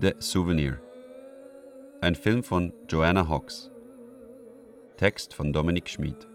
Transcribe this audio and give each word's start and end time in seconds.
The 0.00 0.12
Souvenir. 0.18 0.78
Ein 2.02 2.14
Film 2.14 2.44
von 2.44 2.74
Joanna 2.88 3.26
Hawks. 3.26 3.70
Text 4.98 5.32
von 5.32 5.54
Dominik 5.54 5.88
Schmid. 5.88 6.28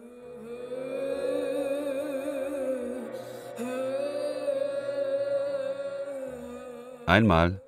Einmal, 7.05 7.61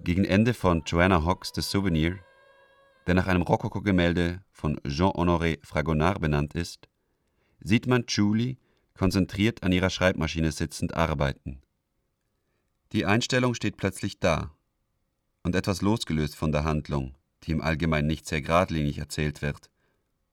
gegen 0.00 0.24
Ende 0.24 0.54
von 0.54 0.82
Joanna 0.86 1.22
Hawks 1.24 1.52
The 1.54 1.60
Souvenir, 1.60 2.20
der 3.06 3.14
nach 3.14 3.26
einem 3.26 3.42
Rokoko-Gemälde 3.42 4.40
von 4.52 4.80
Jean-Honoré 4.86 5.58
Fragonard 5.62 6.22
benannt 6.22 6.54
ist, 6.54 6.88
sieht 7.60 7.86
man 7.86 8.04
Julie 8.08 8.56
konzentriert 8.94 9.62
an 9.62 9.72
ihrer 9.72 9.90
Schreibmaschine 9.90 10.52
sitzend 10.52 10.94
arbeiten. 10.94 11.60
Die 12.92 13.06
Einstellung 13.06 13.54
steht 13.54 13.76
plötzlich 13.76 14.18
da 14.18 14.54
und 15.42 15.54
etwas 15.54 15.82
losgelöst 15.82 16.36
von 16.36 16.52
der 16.52 16.64
Handlung, 16.64 17.14
die 17.44 17.52
im 17.52 17.60
Allgemeinen 17.60 18.08
nicht 18.08 18.26
sehr 18.26 18.42
geradlinig 18.42 18.98
erzählt 18.98 19.42
wird, 19.42 19.70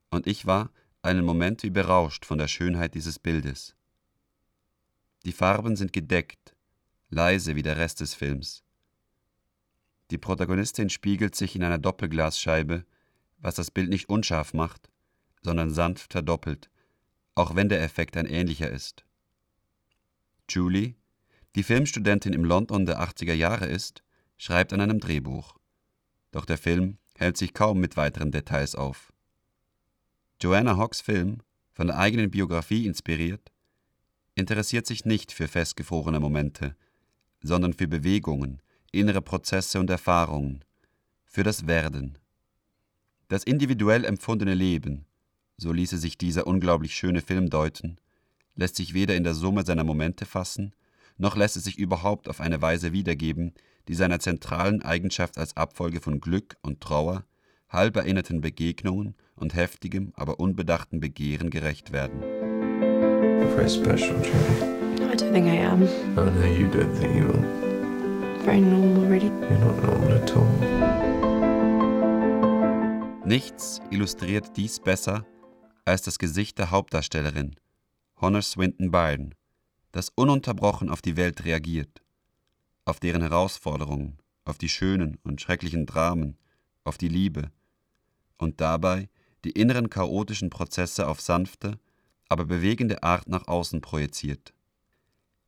und 0.10 0.28
ich 0.28 0.46
war 0.46 0.72
einen 1.02 1.26
Moment 1.26 1.64
wie 1.64 1.70
berauscht 1.70 2.26
von 2.26 2.38
der 2.38 2.48
Schönheit 2.48 2.96
dieses 2.96 3.20
Bildes. 3.20 3.76
Die 5.26 5.32
Farben 5.32 5.76
sind 5.76 5.94
gedeckt, 5.94 6.56
leise 7.10 7.56
wie 7.56 7.64
der 7.64 7.78
Rest 7.78 8.02
des 8.02 8.14
Films. 8.14 8.64
Die 10.12 10.18
Protagonistin 10.18 10.90
spiegelt 10.90 11.36
sich 11.36 11.56
in 11.56 11.64
einer 11.64 11.78
Doppelglasscheibe, 11.78 12.86
was 13.38 13.56
das 13.56 13.72
Bild 13.72 13.90
nicht 13.90 14.10
unscharf 14.10 14.54
macht, 14.54 14.90
sondern 15.42 15.70
sanft 15.70 16.14
verdoppelt, 16.14 16.70
auch 17.36 17.56
wenn 17.56 17.70
der 17.70 17.84
Effekt 17.84 18.18
ein 18.18 18.26
ähnlicher 18.26 18.70
ist. 18.70 19.06
Julie, 20.50 20.96
die 21.56 21.64
Filmstudentin 21.64 22.34
im 22.34 22.44
London 22.44 22.86
der 22.86 23.02
80er 23.02 23.34
Jahre 23.34 23.66
ist, 23.66 24.04
schreibt 24.38 24.74
an 24.74 24.82
einem 24.82 25.00
Drehbuch. 25.00 25.58
Doch 26.32 26.46
der 26.46 26.58
Film 26.58 26.98
hält 27.16 27.38
sich 27.38 27.54
kaum 27.54 27.80
mit 27.80 27.98
weiteren 27.98 28.32
Details 28.32 28.76
auf. 28.76 29.14
Joanna 30.42 30.78
Hawks 30.78 31.02
Film, 31.02 31.42
von 31.72 31.88
der 31.88 31.98
eigenen 31.98 32.32
Biografie 32.32 32.86
inspiriert, 32.86 33.52
interessiert 34.36 34.86
sich 34.86 35.06
nicht 35.06 35.32
für 35.32 35.48
festgefrorene 35.48 36.20
Momente, 36.20 36.76
sondern 37.42 37.74
für 37.74 37.88
Bewegungen, 37.88 38.62
innere 38.92 39.22
Prozesse 39.22 39.80
und 39.80 39.90
Erfahrungen, 39.90 40.64
für 41.26 41.44
das 41.44 41.68
Werden. 41.68 42.18
Das 43.28 43.44
individuell 43.44 44.06
empfundene 44.06 44.54
Leben, 44.54 45.05
so 45.58 45.72
ließe 45.72 45.98
sich 45.98 46.18
dieser 46.18 46.48
unglaublich 46.48 46.96
schöne 46.96 47.22
Film 47.22 47.50
deuten, 47.50 47.98
lässt 48.56 48.76
sich 48.76 48.94
weder 48.94 49.16
in 49.16 49.24
der 49.24 49.34
Summe 49.34 49.66
seiner 49.66 49.84
Momente 49.84 50.26
fassen, 50.26 50.74
noch 51.18 51.36
lässt 51.36 51.56
es 51.56 51.64
sich 51.64 51.78
überhaupt 51.78 52.28
auf 52.28 52.42
eine 52.42 52.62
Weise 52.62 52.92
wiedergeben, 52.92 53.54
die 53.88 53.94
seiner 53.94 54.20
zentralen 54.20 54.82
Eigenschaft 54.82 55.38
als 55.38 55.56
Abfolge 55.56 56.02
von 56.02 56.20
Glück 56.20 56.58
und 56.62 56.82
Trauer, 56.82 57.24
halb 57.70 57.96
erinnerten 57.96 58.42
Begegnungen 58.42 59.16
und 59.36 59.56
heftigem, 59.56 60.12
aber 60.16 60.40
unbedachten 60.40 61.00
Begehren 61.00 61.50
gerecht 61.50 61.92
werden. 61.92 62.22
Very 63.56 63.70
special, 63.70 64.16
Julie. 64.22 64.76
I 65.00 65.16
don't 65.16 65.32
think 65.32 65.48
I 65.48 65.60
am. 65.60 65.84
Oh 66.18 66.26
no, 66.26 66.46
you 66.46 66.68
don't 66.68 66.94
think 67.00 67.16
you 67.16 67.28
are. 67.28 67.44
Very 68.44 68.60
normal, 68.60 69.06
really. 69.08 69.30
You're 69.30 69.60
not 69.60 69.82
normal 69.84 70.12
at 70.14 70.36
all. 70.36 70.46
Nichts 73.26 73.82
illustriert 73.90 74.56
dies 74.56 74.80
besser 74.80 75.26
als 75.86 76.02
das 76.02 76.20
Gesicht 76.20 76.58
der 76.58 76.72
Hauptdarstellerin, 76.72 77.56
Honor 78.20 78.42
Swinton 78.42 78.92
Byrne, 78.92 79.32
das 79.92 80.10
ununterbrochen 80.10 80.90
auf 80.90 81.02
die 81.02 81.16
Welt 81.16 81.46
reagiert, 81.46 82.02
auf 82.84 83.00
deren 83.00 83.22
Herausforderungen, 83.22 84.18
auf 84.44 84.58
die 84.58 84.70
schönen 84.70 85.18
und 85.24 85.42
schrecklichen 85.42 85.86
Dramen, 85.86 86.38
auf 86.84 86.98
die 86.98 87.08
Liebe 87.08 87.52
und 88.38 88.60
dabei 88.62 89.10
die 89.44 89.52
inneren 89.52 89.90
chaotischen 89.90 90.50
Prozesse 90.50 91.08
auf 91.08 91.22
sanfte, 91.22 91.80
aber 92.30 92.46
bewegende 92.46 93.04
Art 93.04 93.28
nach 93.28 93.48
außen 93.48 93.82
projiziert. 93.82 94.54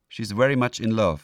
She's 0.08 0.32
very 0.32 0.56
much 0.56 0.80
in 0.80 0.92
love 0.92 1.22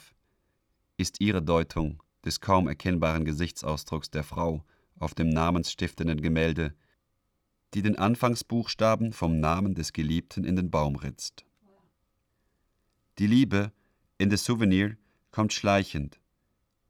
ist 0.96 1.20
ihre 1.20 1.42
Deutung 1.42 2.02
des 2.24 2.40
kaum 2.40 2.68
erkennbaren 2.68 3.24
Gesichtsausdrucks 3.24 4.10
der 4.10 4.24
Frau 4.24 4.64
auf 4.98 5.14
dem 5.14 5.28
namensstiftenden 5.28 6.20
Gemälde, 6.20 6.74
die 7.74 7.82
den 7.82 7.96
Anfangsbuchstaben 7.96 9.12
vom 9.12 9.40
Namen 9.40 9.74
des 9.74 9.92
Geliebten 9.92 10.44
in 10.44 10.56
den 10.56 10.70
Baum 10.70 10.96
ritzt. 10.96 11.44
Die 13.18 13.26
Liebe 13.26 13.72
in 14.16 14.30
The 14.30 14.36
Souvenir 14.36 14.96
kommt 15.32 15.52
schleichend, 15.52 16.20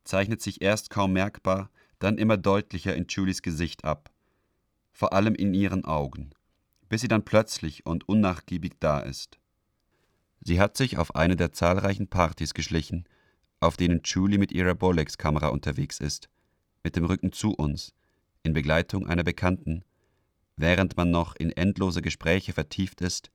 zeichnet 0.04 0.42
sich 0.42 0.60
erst 0.60 0.90
kaum 0.90 1.12
merkbar, 1.14 1.70
dann 1.98 2.18
immer 2.18 2.36
deutlicher 2.36 2.94
in 2.94 3.06
Julies 3.08 3.40
Gesicht 3.40 3.84
ab, 3.84 4.10
vor 4.92 5.14
allem 5.14 5.34
in 5.34 5.54
ihren 5.54 5.84
Augen, 5.86 6.30
bis 6.88 7.00
sie 7.00 7.08
dann 7.08 7.24
plötzlich 7.24 7.86
und 7.86 8.06
unnachgiebig 8.08 8.74
da 8.78 9.00
ist. 9.00 9.38
Sie 10.40 10.60
hat 10.60 10.76
sich 10.76 10.98
auf 10.98 11.14
eine 11.14 11.36
der 11.36 11.52
zahlreichen 11.52 12.08
Partys 12.08 12.52
geschlichen, 12.52 13.04
auf 13.60 13.78
denen 13.78 14.02
Julie 14.04 14.38
mit 14.38 14.52
ihrer 14.52 14.74
Bolex-Kamera 14.74 15.48
unterwegs 15.48 15.98
ist, 15.98 16.28
mit 16.82 16.96
dem 16.96 17.06
Rücken 17.06 17.32
zu 17.32 17.52
uns, 17.52 17.94
in 18.42 18.52
Begleitung 18.52 19.06
einer 19.06 19.24
Bekannten, 19.24 19.84
während 20.56 20.96
man 20.96 21.10
noch 21.10 21.34
in 21.36 21.50
endlose 21.50 22.02
Gespräche 22.02 22.52
vertieft 22.52 23.00
ist, 23.00 23.30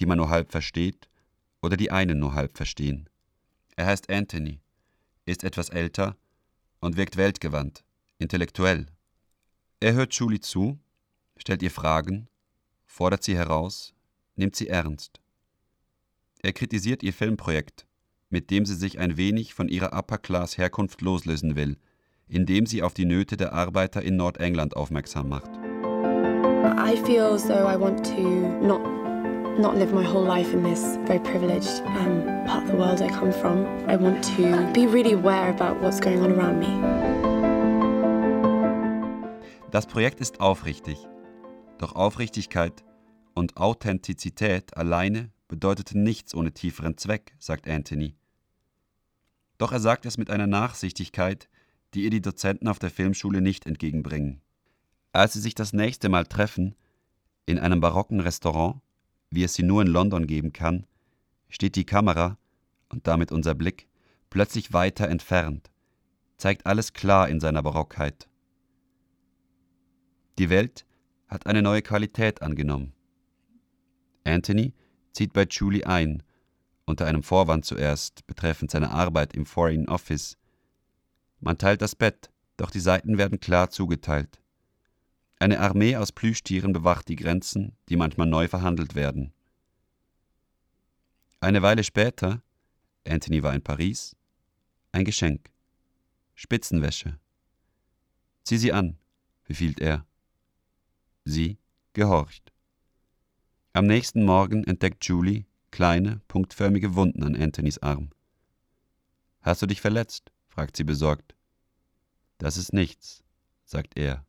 die 0.00 0.06
man 0.06 0.18
nur 0.18 0.28
halb 0.28 0.50
versteht 0.50 1.08
oder 1.62 1.76
die 1.76 1.90
einen 1.90 2.18
nur 2.18 2.34
halb 2.34 2.56
verstehen. 2.56 3.08
Er 3.76 3.86
heißt 3.86 4.10
Anthony, 4.10 4.60
ist 5.26 5.44
etwas 5.44 5.68
älter 5.68 6.16
und 6.80 6.96
wirkt 6.96 7.16
weltgewandt, 7.16 7.84
intellektuell. 8.18 8.86
Er 9.80 9.94
hört 9.94 10.14
Julie 10.14 10.40
zu, 10.40 10.78
stellt 11.36 11.62
ihr 11.62 11.70
Fragen, 11.70 12.28
fordert 12.86 13.22
sie 13.22 13.36
heraus, 13.36 13.94
nimmt 14.36 14.56
sie 14.56 14.68
ernst. 14.68 15.20
Er 16.42 16.52
kritisiert 16.52 17.02
ihr 17.02 17.12
Filmprojekt, 17.12 17.86
mit 18.28 18.50
dem 18.50 18.66
sie 18.66 18.74
sich 18.74 18.98
ein 18.98 19.16
wenig 19.16 19.54
von 19.54 19.68
ihrer 19.68 19.92
Upper-Class-Herkunft 19.96 21.00
loslösen 21.00 21.56
will, 21.56 21.78
indem 22.28 22.66
sie 22.66 22.82
auf 22.82 22.94
die 22.94 23.06
Nöte 23.06 23.36
der 23.36 23.52
Arbeiter 23.52 24.02
in 24.02 24.16
Nordengland 24.16 24.76
aufmerksam 24.76 25.28
macht. 25.28 25.63
I 26.64 26.96
feel 26.96 27.34
as 27.34 27.44
though 27.46 27.66
I 27.66 27.76
want 27.76 28.04
to 28.06 28.22
not 28.62 28.80
not 29.58 29.76
live 29.76 29.92
my 29.92 30.02
whole 30.02 30.24
life 30.24 30.54
in 30.54 30.62
this 30.62 30.96
very 31.06 31.20
privileged 31.20 31.82
um, 31.84 32.24
part 32.46 32.64
of 32.64 32.70
the 32.70 32.76
world 32.76 33.02
I 33.02 33.08
come 33.08 33.32
from. 33.32 33.66
I 33.86 33.96
want 33.96 34.24
to 34.36 34.72
be 34.72 34.86
really 34.86 35.12
aware 35.12 35.50
about 35.50 35.80
what's 35.82 36.00
going 36.00 36.22
on 36.22 36.32
around 36.32 36.58
me. 36.58 36.70
Das 39.70 39.86
Projekt 39.86 40.20
ist 40.20 40.40
aufrichtig, 40.40 40.96
doch 41.78 41.94
Aufrichtigkeit 41.94 42.82
und 43.34 43.56
Authentizität 43.58 44.76
alleine 44.76 45.30
bedeuteten 45.48 46.02
nichts 46.02 46.34
ohne 46.34 46.52
tieferen 46.52 46.96
Zweck, 46.96 47.34
sagt 47.38 47.68
Anthony. 47.68 48.16
Doch 49.58 49.70
er 49.72 49.80
sagt 49.80 50.06
es 50.06 50.16
mit 50.16 50.30
einer 50.30 50.46
Nachsichtigkeit, 50.46 51.48
die 51.92 52.04
ihr 52.04 52.10
die 52.10 52.22
Dozenten 52.22 52.68
auf 52.68 52.78
der 52.78 52.90
Filmschule 52.90 53.40
nicht 53.40 53.66
entgegenbringen. 53.66 54.40
Als 55.14 55.34
sie 55.34 55.40
sich 55.40 55.54
das 55.54 55.72
nächste 55.72 56.08
Mal 56.08 56.26
treffen, 56.26 56.74
in 57.46 57.60
einem 57.60 57.80
barocken 57.80 58.18
Restaurant, 58.18 58.80
wie 59.30 59.44
es 59.44 59.54
sie 59.54 59.62
nur 59.62 59.80
in 59.80 59.86
London 59.86 60.26
geben 60.26 60.52
kann, 60.52 60.88
steht 61.48 61.76
die 61.76 61.86
Kamera, 61.86 62.36
und 62.88 63.06
damit 63.06 63.30
unser 63.30 63.54
Blick, 63.54 63.86
plötzlich 64.28 64.72
weiter 64.72 65.06
entfernt, 65.06 65.70
zeigt 66.36 66.66
alles 66.66 66.94
klar 66.94 67.28
in 67.28 67.38
seiner 67.38 67.62
Barockheit. 67.62 68.28
Die 70.36 70.50
Welt 70.50 70.84
hat 71.28 71.46
eine 71.46 71.62
neue 71.62 71.82
Qualität 71.82 72.42
angenommen. 72.42 72.92
Anthony 74.24 74.74
zieht 75.12 75.32
bei 75.32 75.46
Julie 75.48 75.86
ein, 75.86 76.24
unter 76.86 77.06
einem 77.06 77.22
Vorwand 77.22 77.64
zuerst 77.64 78.26
betreffend 78.26 78.72
seiner 78.72 78.90
Arbeit 78.90 79.36
im 79.36 79.46
Foreign 79.46 79.88
Office. 79.88 80.36
Man 81.38 81.56
teilt 81.56 81.82
das 81.82 81.94
Bett, 81.94 82.30
doch 82.56 82.72
die 82.72 82.80
Seiten 82.80 83.16
werden 83.16 83.38
klar 83.38 83.70
zugeteilt. 83.70 84.40
Eine 85.38 85.60
Armee 85.60 85.96
aus 85.96 86.12
Plüschtieren 86.12 86.72
bewacht 86.72 87.08
die 87.08 87.16
Grenzen, 87.16 87.76
die 87.88 87.96
manchmal 87.96 88.26
neu 88.26 88.48
verhandelt 88.48 88.94
werden. 88.94 89.32
Eine 91.40 91.62
Weile 91.62 91.84
später, 91.84 92.42
Anthony 93.06 93.42
war 93.42 93.54
in 93.54 93.62
Paris, 93.62 94.16
ein 94.92 95.04
Geschenk. 95.04 95.50
Spitzenwäsche. 96.34 97.18
Zieh 98.44 98.58
sie 98.58 98.72
an, 98.72 98.98
befiehlt 99.44 99.80
er. 99.80 100.06
Sie 101.24 101.58
gehorcht. 101.92 102.52
Am 103.72 103.86
nächsten 103.86 104.24
Morgen 104.24 104.64
entdeckt 104.64 105.04
Julie 105.04 105.46
kleine, 105.74 106.20
punktförmige 106.28 106.94
Wunden 106.94 107.24
an 107.24 107.34
Anthonys 107.34 107.78
Arm. 107.78 108.10
Hast 109.40 109.60
du 109.60 109.66
dich 109.66 109.80
verletzt? 109.80 110.30
fragt 110.46 110.76
sie 110.76 110.84
besorgt. 110.84 111.34
Das 112.38 112.56
ist 112.56 112.72
nichts, 112.72 113.24
sagt 113.64 113.98
er. 113.98 114.24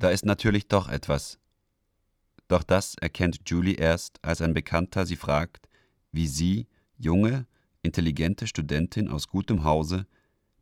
Da 0.00 0.08
ist 0.08 0.24
natürlich 0.24 0.66
doch 0.66 0.88
etwas. 0.88 1.38
Doch 2.48 2.62
das 2.62 2.94
erkennt 2.94 3.42
Julie 3.44 3.74
erst, 3.74 4.18
als 4.24 4.40
ein 4.40 4.54
Bekannter 4.54 5.04
sie 5.04 5.14
fragt, 5.14 5.68
wie 6.10 6.26
sie, 6.26 6.68
junge, 6.96 7.46
intelligente 7.82 8.46
Studentin 8.46 9.08
aus 9.08 9.28
gutem 9.28 9.62
Hause, 9.62 10.06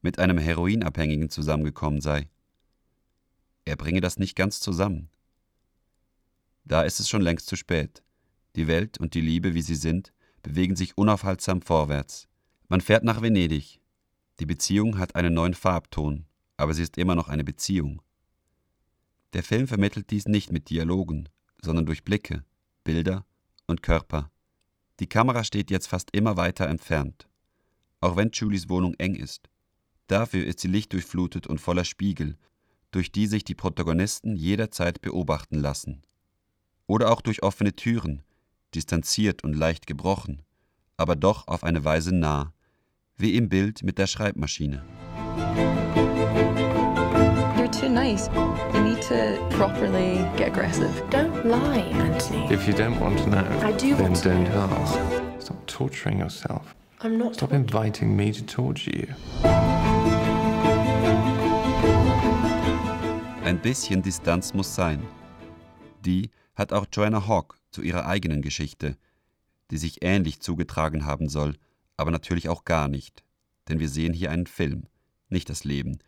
mit 0.03 0.19
einem 0.19 0.39
Heroinabhängigen 0.39 1.31
zusammengekommen 1.31 2.01
sei. 2.01 2.29
Er 3.65 3.77
bringe 3.77 4.01
das 4.01 4.19
nicht 4.19 4.35
ganz 4.35 4.59
zusammen. 4.59 5.09
Da 6.65 6.83
ist 6.83 6.99
es 6.99 7.09
schon 7.09 7.23
längst 7.23 7.47
zu 7.47 7.55
spät. 7.55 8.03
Die 8.57 8.67
Welt 8.67 8.99
und 8.99 9.15
die 9.15 9.21
Liebe, 9.21 9.55
wie 9.55 9.63
sie 9.63 9.77
sind, 9.77 10.13
bewegen 10.43 10.75
sich 10.75 10.99
unaufhaltsam 10.99 11.63
vorwärts. 11.63 12.27
Man 12.67 12.81
fährt 12.81 13.05
nach 13.05 13.23
Venedig. 13.23 13.81
Die 14.41 14.47
Beziehung 14.47 14.99
hat 14.99 15.15
einen 15.15 15.33
neuen 15.33 15.55
Farbton, 15.55 16.27
aber 16.57 16.75
sie 16.75 16.83
ist 16.83 16.99
immer 16.99 17.15
noch 17.15 17.29
eine 17.29 17.45
Beziehung. 17.45 18.03
Der 19.35 19.43
Film 19.43 19.69
vermittelt 19.69 20.11
dies 20.11 20.27
nicht 20.27 20.53
mit 20.53 20.71
Dialogen, 20.71 21.29
sondern 21.63 21.85
durch 21.85 22.03
Blicke, 22.03 22.45
Bilder 22.83 23.27
und 23.67 23.83
Körper. 23.83 24.31
Die 25.01 25.07
Kamera 25.07 25.45
steht 25.45 25.71
jetzt 25.71 25.87
fast 25.87 26.11
immer 26.13 26.37
weiter 26.37 26.67
entfernt, 26.67 27.29
auch 28.01 28.17
wenn 28.17 28.31
Julies 28.33 28.69
Wohnung 28.71 28.95
eng 28.95 29.15
ist. 29.15 29.51
Dafür 30.07 30.47
ist 30.47 30.61
sie 30.61 30.69
lichtdurchflutet 30.69 31.47
und 31.47 31.61
voller 31.61 31.85
Spiegel, 31.85 32.39
durch 32.91 33.13
die 33.13 33.27
sich 33.27 33.45
die 33.45 33.55
Protagonisten 33.55 34.35
jederzeit 34.35 35.03
beobachten 35.03 35.59
lassen. 35.59 36.03
Oder 36.87 37.13
auch 37.13 37.21
durch 37.21 37.43
offene 37.43 37.77
Türen, 37.77 38.23
distanziert 38.75 39.45
und 39.45 39.53
leicht 39.53 39.87
gebrochen, 39.87 40.43
aber 40.97 41.17
doch 41.17 41.47
auf 41.49 41.65
eine 41.65 41.85
Weise 41.85 42.15
nah, 42.15 42.55
wie 43.17 43.35
im 43.35 43.51
Bild 43.51 43.83
mit 43.83 43.99
der 43.99 44.07
Schreibmaschine. 44.07 44.83
You're 47.59 47.71
too 47.71 47.91
nice. 47.91 48.31
To 49.09 49.49
properly 49.53 50.19
get 50.37 50.49
aggressive. 50.49 50.93
Don't 51.09 51.47
lie, 51.47 51.79
Anthony. 51.79 52.47
If 52.53 52.69
you 52.69 52.75
don't 52.75 53.01
want 53.01 53.19
to 53.21 53.31
know, 53.31 53.47
I 53.63 53.73
do 53.73 53.95
then 53.95 54.03
want 54.03 54.17
to 54.17 54.29
don't 54.29 54.45
know. 54.45 54.69
ask. 54.77 55.43
Stop 55.47 55.67
torturing 55.67 56.19
yourself. 56.19 56.75
I'm 57.01 57.17
not. 57.17 57.35
Stop 57.35 57.53
inviting 57.53 58.15
me 58.15 58.33
to 58.33 58.45
torture 58.45 58.91
you. 58.95 59.09
Ein 63.45 63.59
bisschen 63.63 64.03
Distanz 64.03 64.53
muss 64.53 64.75
sein. 64.75 65.03
Die 66.05 66.31
hat 66.55 66.75
auch 66.75 66.85
Joanna 66.93 67.27
Hawke 67.27 67.57
zu 67.71 67.81
ihrer 67.81 68.05
eigenen 68.05 68.43
Geschichte, 68.43 68.99
die 69.71 69.79
sich 69.79 70.03
ähnlich 70.03 70.41
zugetragen 70.41 71.07
haben 71.07 71.31
soll, 71.31 71.55
aber 71.97 72.11
natürlich 72.11 72.51
auch 72.51 72.67
gar 72.67 72.89
nicht, 72.89 73.25
denn 73.69 73.81
wir 73.81 73.89
sehen 73.89 74.13
hier 74.13 74.31
einen 74.31 74.47
Film, 74.47 74.83
nicht 75.31 75.49
das 75.49 75.65
Leben 75.65 75.99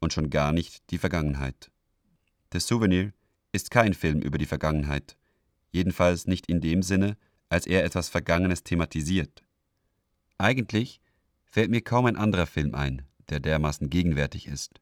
und 0.00 0.12
schon 0.12 0.28
gar 0.28 0.52
nicht 0.52 0.90
die 0.90 0.98
Vergangenheit. 0.98 1.71
The 2.52 2.60
Souvenir 2.60 3.12
ist 3.52 3.70
kein 3.70 3.94
Film 3.94 4.20
über 4.20 4.36
die 4.36 4.46
Vergangenheit, 4.46 5.16
jedenfalls 5.70 6.26
nicht 6.26 6.46
in 6.46 6.60
dem 6.60 6.82
Sinne, 6.82 7.16
als 7.48 7.66
er 7.66 7.82
etwas 7.82 8.10
Vergangenes 8.10 8.62
thematisiert. 8.62 9.42
Eigentlich 10.36 11.00
fällt 11.44 11.70
mir 11.70 11.80
kaum 11.80 12.06
ein 12.06 12.16
anderer 12.16 12.46
Film 12.46 12.74
ein, 12.74 13.02
der 13.30 13.40
dermaßen 13.40 13.88
gegenwärtig 13.88 14.46
ist, 14.46 14.80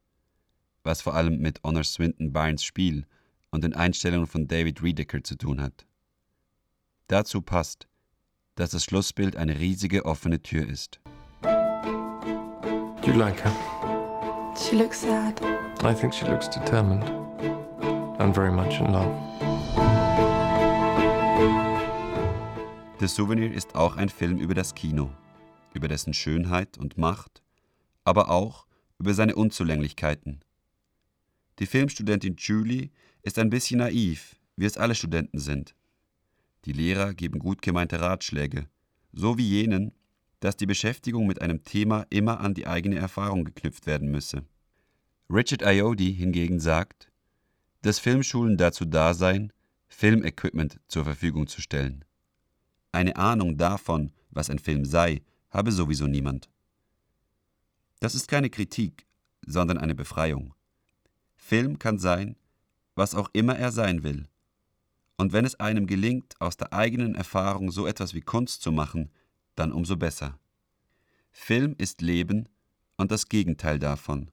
was 0.83 1.01
vor 1.01 1.15
allem 1.15 1.39
mit 1.39 1.63
Honor 1.63 1.85
Swinton 1.85 2.33
Barnes 2.33 2.65
Spiel 2.65 3.07
und 3.51 3.63
den 3.63 3.75
Einstellungen 3.75 4.27
von 4.27 4.49
David 4.49 4.83
Redeker 4.83 5.23
zu 5.23 5.37
tun 5.37 5.61
hat. 5.61 5.87
Dazu 7.07 7.41
passt, 7.41 7.87
dass 8.57 8.71
das 8.71 8.85
Schlussbild 8.85 9.37
eine 9.37 9.59
riesige 9.61 10.05
offene 10.05 10.43
Tür 10.43 10.69
ist. 10.69 11.01
Do 11.43 13.07
you 13.07 13.15
like 13.15 13.43
her? 13.45 13.53
She 14.57 14.77
looks 14.77 15.03
sad. 15.03 15.41
I 15.83 15.95
think 15.95 16.13
she 16.13 16.27
looks 16.27 16.49
determined. 16.49 17.30
And 18.21 18.35
very 18.35 18.53
much 18.53 18.79
in 18.81 18.93
love. 18.93 19.11
The 22.99 23.07
Souvenir 23.07 23.51
ist 23.51 23.75
auch 23.75 23.97
ein 23.97 24.11
Film 24.11 24.37
über 24.37 24.53
das 24.53 24.75
Kino, 24.75 25.11
über 25.73 25.89
dessen 25.89 26.13
Schönheit 26.13 26.77
und 26.77 26.99
Macht, 26.99 27.43
aber 28.05 28.29
auch 28.29 28.67
über 28.99 29.15
seine 29.15 29.37
Unzulänglichkeiten. 29.37 30.45
Die 31.61 31.65
Filmstudentin 31.65 32.37
Julie 32.37 32.91
ist 33.23 33.39
ein 33.39 33.49
bisschen 33.49 33.79
naiv, 33.79 34.37
wie 34.55 34.67
es 34.67 34.77
alle 34.77 34.95
Studenten 34.95 35.39
sind. 35.39 35.75
Die 36.67 36.75
Lehrer 36.75 37.15
geben 37.15 37.39
gut 37.39 37.63
gemeinte 37.63 38.03
Ratschläge, 38.03 38.67
so 39.15 39.39
wie 39.39 39.49
jenen, 39.49 39.93
dass 40.41 40.59
die 40.59 40.67
Beschäftigung 40.67 41.27
mit 41.27 41.41
einem 41.41 41.65
Thema 41.65 42.05
immer 42.11 42.41
an 42.41 42.53
die 42.53 42.67
eigene 42.67 42.97
Erfahrung 42.97 43.47
geknüpft 43.47 43.87
werden 43.87 44.11
müsse. 44.11 44.45
Richard 45.31 45.63
Iodi 45.63 46.13
hingegen 46.13 46.61
sagt, 46.61 47.10
dass 47.83 47.99
Filmschulen 47.99 48.57
dazu 48.57 48.85
da 48.85 49.15
seien, 49.15 49.53
Filmequipment 49.89 50.81
zur 50.89 51.05
Verfügung 51.05 51.47
zu 51.47 51.61
stellen. 51.61 52.05
Eine 52.93 53.17
Ahnung 53.17 53.57
davon, 53.57 54.13
was 54.31 54.51
ein 54.51 54.59
Film 54.59 54.85
sei, 54.85 55.23
habe 55.51 55.73
sowieso 55.73 56.07
niemand. 56.07 56.49
Das 58.01 58.15
ist 58.15 58.29
keine 58.29 58.51
Kritik, 58.51 59.07
sondern 59.47 59.79
eine 59.79 59.95
Befreiung. 59.95 60.55
Film 61.37 61.79
kann 61.79 61.99
sein, 61.99 62.37
was 62.95 63.15
auch 63.15 63.29
immer 63.33 63.57
er 63.57 63.73
sein 63.73 64.03
will. 64.03 64.27
Und 65.17 65.33
wenn 65.33 65.45
es 65.45 65.61
einem 65.61 65.87
gelingt, 65.87 66.41
aus 66.41 66.57
der 66.57 66.73
eigenen 66.73 67.15
Erfahrung 67.15 67.71
so 67.71 67.87
etwas 67.87 68.15
wie 68.15 68.23
Kunst 68.23 68.63
zu 68.63 68.73
machen, 68.73 69.11
dann 69.55 69.73
umso 69.73 69.97
besser. 69.97 70.39
Film 71.31 71.75
ist 71.77 72.01
Leben 72.01 72.49
und 72.97 73.11
das 73.11 73.29
Gegenteil 73.29 73.79
davon. 73.79 74.31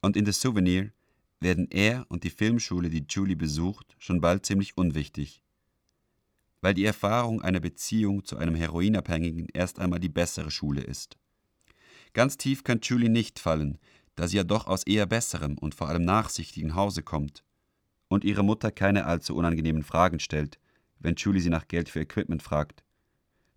Und 0.00 0.16
in 0.16 0.24
The 0.24 0.32
Souvenir 0.32 0.92
werden 1.40 1.68
er 1.70 2.06
und 2.08 2.24
die 2.24 2.30
Filmschule, 2.30 2.90
die 2.90 3.06
Julie 3.08 3.36
besucht, 3.36 3.94
schon 3.98 4.20
bald 4.20 4.46
ziemlich 4.46 4.76
unwichtig. 4.76 5.42
Weil 6.60 6.74
die 6.74 6.84
Erfahrung 6.84 7.40
einer 7.42 7.60
Beziehung 7.60 8.24
zu 8.24 8.36
einem 8.36 8.54
Heroinabhängigen 8.54 9.48
erst 9.52 9.78
einmal 9.78 10.00
die 10.00 10.08
bessere 10.08 10.50
Schule 10.50 10.82
ist. 10.82 11.16
Ganz 12.12 12.36
tief 12.36 12.64
kann 12.64 12.80
Julie 12.82 13.10
nicht 13.10 13.38
fallen, 13.38 13.78
da 14.16 14.26
sie 14.26 14.38
ja 14.38 14.44
doch 14.44 14.66
aus 14.66 14.82
eher 14.84 15.06
besserem 15.06 15.56
und 15.58 15.74
vor 15.74 15.88
allem 15.88 16.02
nachsichtigen 16.02 16.74
Hause 16.74 17.02
kommt 17.02 17.44
und 18.08 18.24
ihre 18.24 18.42
Mutter 18.42 18.72
keine 18.72 19.04
allzu 19.04 19.36
unangenehmen 19.36 19.82
Fragen 19.82 20.18
stellt, 20.18 20.58
wenn 20.98 21.14
Julie 21.14 21.40
sie 21.40 21.50
nach 21.50 21.68
Geld 21.68 21.88
für 21.88 22.00
Equipment 22.00 22.42
fragt. 22.42 22.82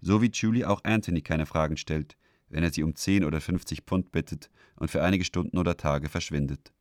So 0.02 0.22
wie 0.22 0.30
Julie 0.32 0.68
auch 0.68 0.84
Anthony 0.84 1.22
keine 1.22 1.46
Fragen 1.46 1.78
stellt, 1.78 2.18
wenn 2.50 2.64
er 2.64 2.72
sie 2.72 2.84
um 2.84 2.96
10 2.96 3.24
oder 3.24 3.40
50 3.40 3.82
Pfund 3.82 4.12
bittet 4.12 4.50
und 4.76 4.92
für 4.92 5.04
einige 5.04 5.24
Stunden 5.24 5.58
oder 5.58 5.78
Tage 5.78 6.10
verschwindet. 6.10 6.72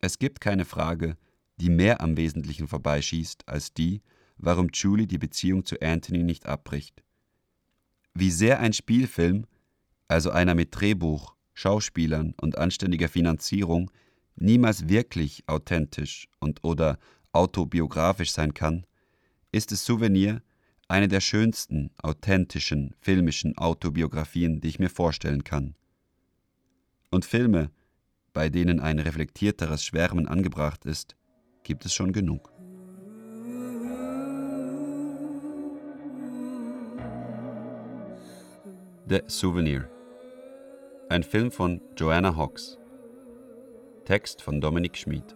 Es 0.00 0.18
gibt 0.18 0.40
keine 0.40 0.64
Frage, 0.64 1.16
die 1.56 1.68
mehr 1.68 2.00
am 2.00 2.16
Wesentlichen 2.16 2.66
vorbeischießt, 2.68 3.46
als 3.46 3.74
die, 3.74 4.02
warum 4.38 4.68
Julie 4.72 5.06
die 5.06 5.18
Beziehung 5.18 5.64
zu 5.64 5.80
Anthony 5.80 6.22
nicht 6.22 6.46
abbricht. 6.46 7.02
Wie 8.14 8.30
sehr 8.30 8.60
ein 8.60 8.72
Spielfilm, 8.72 9.46
also 10.08 10.30
einer 10.30 10.54
mit 10.54 10.68
Drehbuch, 10.72 11.36
Schauspielern 11.52 12.34
und 12.40 12.56
anständiger 12.56 13.08
Finanzierung, 13.08 13.90
niemals 14.36 14.88
wirklich 14.88 15.44
authentisch 15.46 16.28
und 16.38 16.64
oder 16.64 16.98
autobiografisch 17.32 18.32
sein 18.32 18.54
kann, 18.54 18.86
ist 19.52 19.70
das 19.72 19.84
Souvenir 19.84 20.42
eine 20.88 21.06
der 21.06 21.20
schönsten, 21.20 21.90
authentischen, 22.02 22.94
filmischen 23.00 23.56
Autobiografien, 23.58 24.60
die 24.60 24.68
ich 24.68 24.78
mir 24.78 24.90
vorstellen 24.90 25.44
kann. 25.44 25.74
Und 27.10 27.24
Filme, 27.24 27.70
bei 28.32 28.48
denen 28.48 28.80
ein 28.80 28.98
reflektierteres 28.98 29.84
Schwärmen 29.84 30.28
angebracht 30.28 30.84
ist, 30.84 31.16
gibt 31.62 31.84
es 31.84 31.94
schon 31.94 32.12
genug. 32.12 32.52
The 39.08 39.22
Souvenir. 39.26 39.88
Ein 41.08 41.24
Film 41.24 41.50
von 41.50 41.80
Joanna 41.96 42.36
Hawks. 42.36 42.78
Text 44.04 44.40
von 44.42 44.60
Dominik 44.60 44.96
Schmid. 44.96 45.34